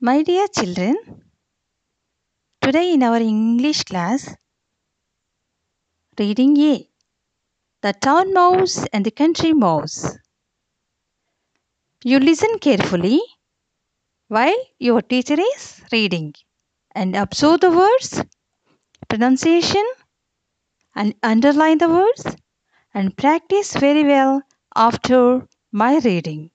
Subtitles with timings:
[0.00, 0.96] My dear children,
[2.62, 4.32] today in our English class,
[6.16, 6.88] reading A
[7.82, 10.16] The Town Mouse and the Country Mouse.
[12.04, 13.20] You listen carefully
[14.28, 16.34] while your teacher is reading
[16.94, 18.22] and observe the words,
[19.08, 19.84] pronunciation,
[20.94, 22.36] and underline the words
[22.94, 24.42] and practice very well
[24.76, 26.52] after my reading.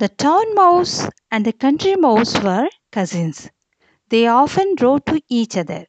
[0.00, 3.50] The town mouse and the country mouse were cousins.
[4.08, 5.88] They often wrote to each other.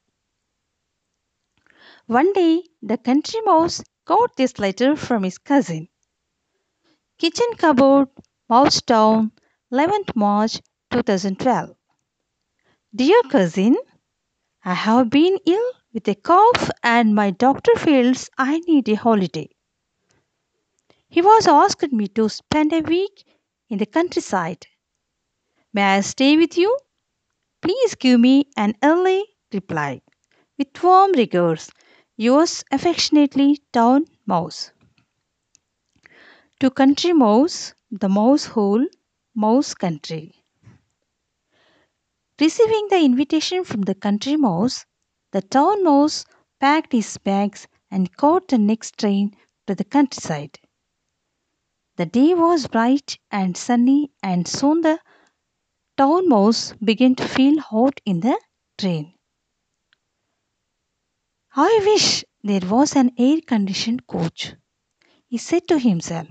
[2.08, 5.88] One day, the country mouse got this letter from his cousin.
[7.20, 8.10] Kitchen cupboard,
[8.50, 9.32] Mouse Town,
[9.72, 10.60] 11th March
[10.90, 11.74] 2012.
[12.94, 13.78] Dear cousin,
[14.66, 19.48] I have been ill with a cough and my doctor feels I need a holiday.
[21.08, 23.24] He was asked me to spend a week
[23.72, 24.68] in the countryside.
[25.74, 26.78] May I stay with you?
[27.62, 30.02] Please give me an early reply.
[30.58, 31.72] With warm regards,
[32.18, 34.72] yours affectionately, Town Mouse.
[36.60, 38.86] To Country Mouse, the mouse hole,
[39.34, 40.36] Mouse Country.
[42.40, 44.86] Receiving the invitation from the country mouse,
[45.32, 46.26] the town mouse
[46.60, 49.32] packed his bags and caught the next train
[49.68, 50.60] to the countryside.
[52.02, 55.00] The day was bright and sunny, and soon the
[55.96, 58.42] town mouse began to feel hot in the
[58.76, 59.14] train.
[61.56, 64.56] I wish there was an air conditioned coach,
[65.28, 66.28] he said to himself.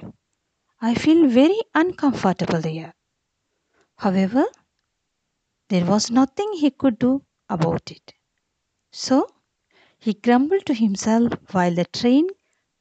[0.80, 2.92] I feel very uncomfortable here.
[3.94, 4.46] However,
[5.68, 8.12] there was nothing he could do about it.
[8.90, 9.28] So
[10.00, 12.26] he grumbled to himself while the train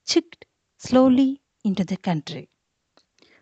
[0.07, 0.45] chicked
[0.79, 2.49] slowly into the country.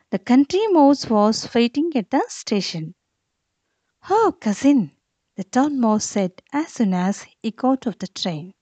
[0.09, 2.95] The country mouse was waiting at the station.
[4.09, 4.91] Oh, cousin,
[5.35, 8.53] the town mouse said as soon as he got off the train.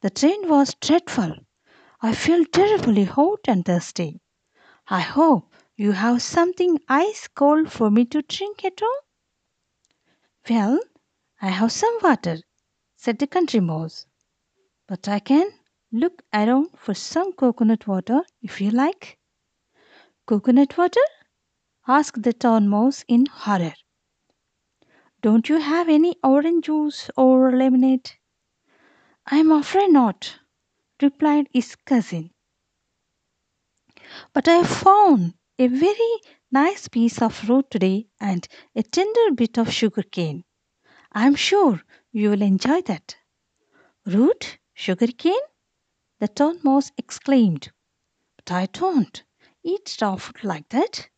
[0.00, 1.34] The train was dreadful.
[2.00, 4.20] I feel terribly hot and thirsty.
[4.86, 9.04] I hope you have something ice cold for me to drink at home.
[10.48, 10.78] Well,
[11.40, 12.38] I have some water,
[12.96, 14.06] said the country mouse.
[14.86, 15.50] But I can
[15.90, 19.18] look around for some coconut water if you like.
[20.24, 21.00] Coconut water?
[21.88, 23.74] asked the town mouse in horror.
[25.20, 28.12] Don't you have any orange juice or lemonade?
[29.26, 30.38] I'm afraid not,
[31.00, 32.32] replied his cousin.
[34.32, 36.20] But I found a very
[36.52, 38.46] nice piece of root today and
[38.76, 40.44] a tender bit of sugar cane.
[41.10, 43.16] I'm sure you will enjoy that.
[44.06, 44.58] Root?
[44.72, 45.46] Sugar cane?
[46.20, 47.72] The mouse exclaimed.
[48.36, 49.24] But I don't
[49.64, 51.08] eat raw food like that.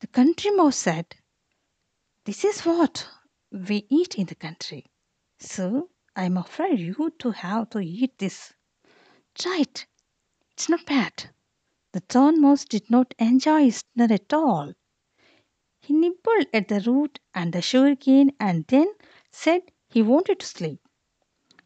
[0.00, 1.14] The country mouse said,
[2.24, 3.08] This is what
[3.50, 4.86] we eat in the country.
[5.38, 8.52] So I'm afraid you to have to eat this.
[9.34, 9.86] Try it.
[10.50, 11.30] It's not bad.
[11.92, 14.72] The town mouse did not enjoy his dinner at all.
[15.80, 18.92] He nibbled at the root and the sugar cane and then
[19.30, 20.80] said he wanted to sleep.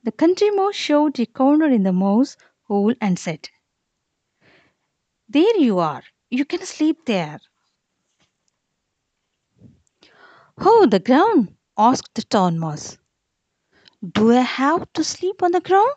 [0.03, 3.49] The country mouse showed a corner in the mouse hole and said,
[5.28, 6.03] There you are.
[6.31, 7.41] You can sleep there.
[10.59, 11.56] Oh, the ground?
[11.76, 12.97] asked the town mouse.
[14.03, 15.94] Do I have to sleep on the ground?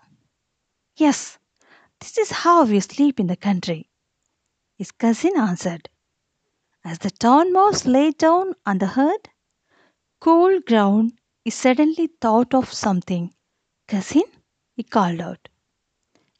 [0.95, 1.37] Yes,
[1.99, 3.89] this is how we sleep in the country.
[4.77, 5.89] His cousin answered.
[6.83, 9.27] As the town mouse lay down on the earth,
[10.19, 13.33] cold ground, he suddenly thought of something.
[13.87, 14.23] Cousin,
[14.75, 15.49] he called out.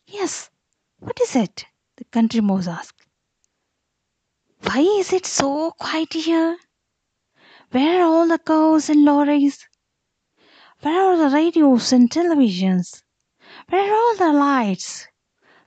[0.08, 0.50] Yes,
[1.00, 1.66] what is it?
[2.00, 3.06] The country mouse asked.
[4.62, 6.58] Why is it so quiet here?
[7.72, 9.68] Where are all the cows and lorries?
[10.80, 13.04] Where are the radios and televisions?
[13.68, 15.08] Where are all the lights?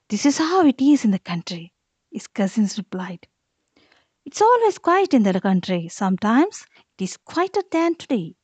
[0.09, 1.75] This is how it is in the country,
[2.11, 3.29] his cousins replied.
[4.25, 5.89] It's always quiet in the country.
[5.89, 6.65] Sometimes
[6.97, 8.37] it is quieter than today.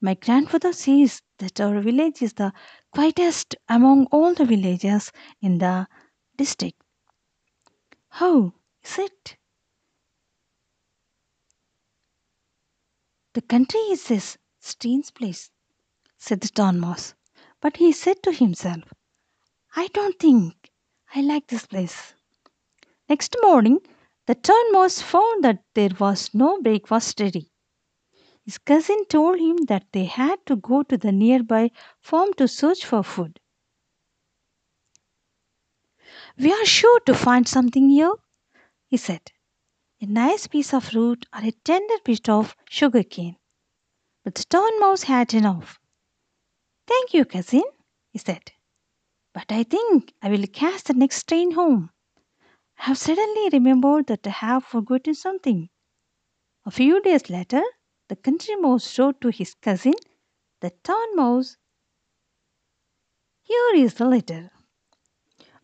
[0.00, 2.52] My grandfather says that our village is the
[2.92, 5.10] quietest among all the villages
[5.42, 5.88] in the
[6.36, 6.79] district.
[8.20, 8.52] How
[8.84, 9.38] is it?
[13.32, 15.50] The country is this strange place,
[16.18, 17.14] said the town mouse.
[17.62, 18.92] But he said to himself,
[19.74, 20.70] I don't think
[21.14, 22.12] I like this place.
[23.08, 23.78] Next morning,
[24.26, 27.50] the town mouse found that there was no breakfast ready.
[28.44, 31.70] His cousin told him that they had to go to the nearby
[32.02, 33.40] farm to search for food.
[36.40, 38.14] We are sure to find something here,
[38.86, 39.30] he said.
[40.00, 43.36] a nice piece of fruit, or a tender bit of sugar cane.
[44.24, 45.78] But the Mouse had enough.
[46.86, 47.64] Thank you, cousin,
[48.08, 48.52] he said.
[49.34, 51.90] But I think I will catch the next train home.
[52.78, 55.68] I have suddenly remembered that I have forgotten something.
[56.64, 57.62] A few days later,
[58.08, 59.92] the country mouse wrote to his cousin,
[60.62, 61.58] the town mouse.
[63.42, 64.50] Here is the letter.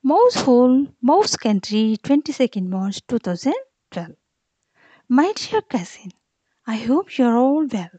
[0.08, 4.14] Mouse Hole, Mouse Country, 22nd March 2012.
[5.08, 6.12] My dear cousin,
[6.64, 7.91] I hope you are all well.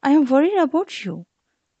[0.00, 1.26] I am worried about you.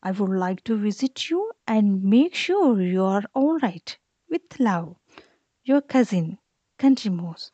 [0.02, 3.96] I would like to visit you and make sure you are all right.
[4.28, 4.96] With love,
[5.62, 6.38] your cousin,
[6.76, 7.52] Country Mouse.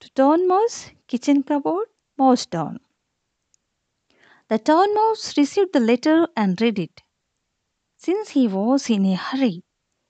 [0.00, 2.80] To Town Mouse, Kitchen Cupboard, Mouse Town.
[4.48, 7.02] The Town Mouse received the letter and read it.
[7.98, 9.64] Since he was in a hurry,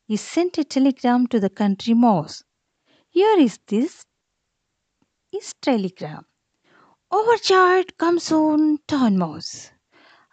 [0.06, 2.42] he sent a telegram to the Country Mouse.
[3.08, 4.04] Here is this
[5.32, 6.26] is telegram.
[7.10, 9.70] Overjoyed, come soon, Town Mouse.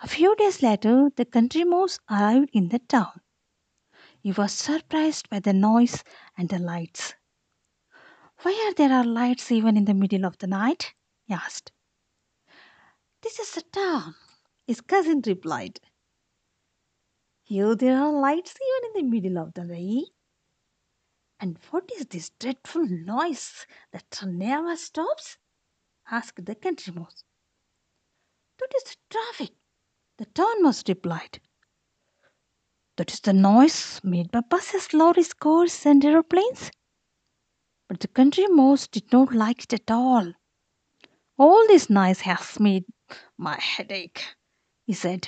[0.02, 3.22] A few days later, the Country Mouse arrived in the town.
[4.20, 6.04] He was surprised by the noise
[6.38, 7.14] and the lights.
[8.42, 10.94] Why are there lights even in the middle of the night?
[11.26, 11.72] he asked.
[13.22, 14.16] This is the town,
[14.66, 15.80] his cousin replied.
[17.52, 20.06] Here there are lights even in the middle of the day.
[21.38, 25.38] And what is this dreadful noise that never stops?
[26.10, 27.26] asked the country mouse.
[28.58, 29.54] That is the traffic,
[30.18, 31.42] the town mouse replied.
[32.96, 36.72] That is the noise made by buses, lorries, cars, and aeroplanes.
[37.90, 40.32] But the country mouse did not like it at all.
[41.38, 42.86] All this noise has made
[43.38, 44.38] my headache,
[44.86, 45.28] he said.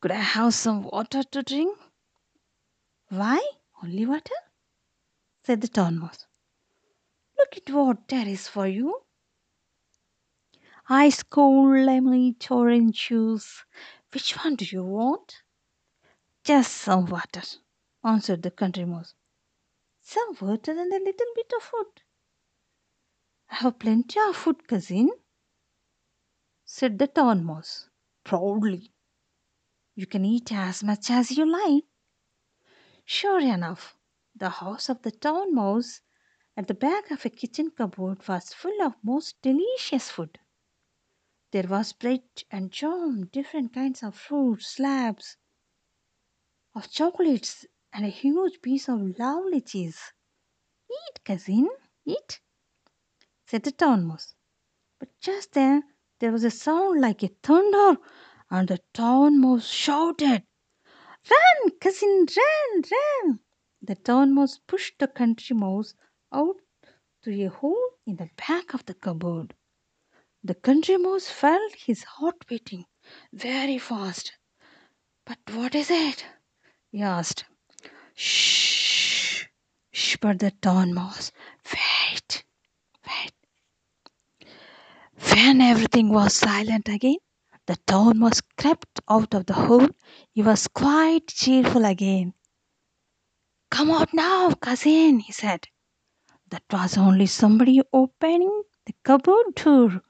[0.00, 1.76] Could I have some water to drink?
[3.08, 3.40] Why,
[3.82, 4.34] only water?
[5.42, 6.26] said the town mouse.
[7.36, 9.02] Look at what there is for you.
[10.88, 13.64] Ice cold lemonade orange juice.
[14.12, 15.42] Which one do you want?
[16.44, 17.42] Just some water,
[18.04, 19.14] answered the country mouse.
[20.00, 22.02] Some water and a little bit of food.
[23.50, 25.10] I have plenty of food, cousin,
[26.64, 27.88] said the town mouse
[28.22, 28.92] proudly.
[29.98, 31.82] You can eat as much as you like.
[33.04, 33.96] Sure enough,
[34.32, 36.02] the house of the town mouse
[36.56, 40.38] at the back of a kitchen cupboard was full of most delicious food.
[41.50, 45.36] There was bread and jam, different kinds of fruit, slabs
[46.76, 50.12] of chocolates, and a huge piece of lovely cheese.
[50.88, 51.68] Eat, cousin,
[52.04, 52.40] eat,
[53.46, 54.36] said the town mouse.
[55.00, 55.82] But just then
[56.20, 58.00] there was a sound like a thunder
[58.50, 60.42] and the town mouse shouted,
[61.30, 63.40] Run, cousin, run, run!
[63.82, 65.94] The town mouse pushed the country mouse
[66.32, 66.56] out
[67.22, 69.54] through a hole in the back of the cupboard.
[70.42, 72.86] The country mouse felt his heart beating
[73.32, 74.32] very fast.
[75.26, 76.24] But what is it?
[76.90, 77.44] he asked.
[78.14, 79.44] Shh,
[80.18, 81.30] whispered the town mouse.
[81.72, 82.44] Wait,
[83.06, 84.48] wait.
[85.32, 87.18] When everything was silent again,
[87.68, 89.88] the town mouse crept out of the hole.
[90.32, 92.32] He was quite cheerful again.
[93.70, 95.68] Come out now, cousin, he said.
[96.48, 100.00] That was only somebody opening the cupboard door.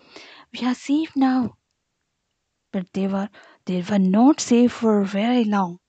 [0.52, 1.56] We are safe now.
[2.72, 3.28] But they were
[3.64, 5.80] they were not safe for very long.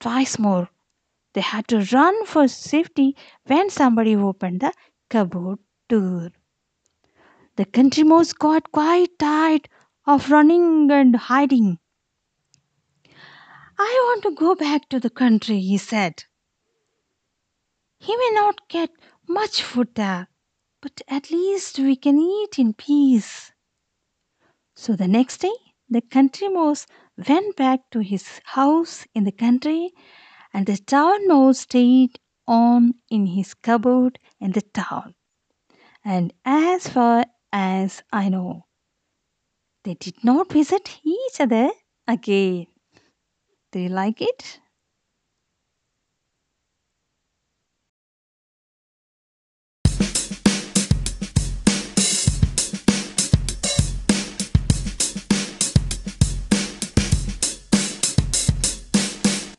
[0.00, 0.68] Twice more.
[1.32, 3.16] They had to run for safety
[3.46, 4.74] when somebody opened the
[5.08, 6.32] cupboard door.
[7.56, 9.70] The country mouse got quite tired
[10.06, 11.78] of running and hiding.
[13.78, 16.24] I want to go back to the country, he said.
[17.98, 18.90] He may not get
[19.28, 20.28] much food there,
[20.82, 23.52] but at least we can eat in peace.
[24.76, 25.54] So the next day,
[25.88, 26.86] the country mouse
[27.28, 29.92] went back to his house in the country,
[30.52, 35.14] and the town mouse stayed on in his cupboard in the town.
[36.04, 38.66] And as far as I know,
[39.84, 41.70] they did not visit each other
[42.08, 42.66] again.
[43.72, 44.60] Do you like it?